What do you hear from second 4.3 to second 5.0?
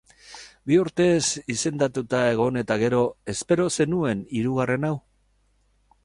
hirugarren hau?